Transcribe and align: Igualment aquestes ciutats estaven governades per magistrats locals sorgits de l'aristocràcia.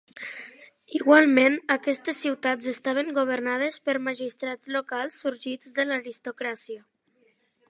Igualment 0.99 1.57
aquestes 1.75 2.21
ciutats 2.27 2.71
estaven 2.73 3.13
governades 3.19 3.79
per 3.89 3.95
magistrats 4.09 4.75
locals 4.79 5.21
sorgits 5.27 5.77
de 5.79 5.87
l'aristocràcia. 5.93 6.85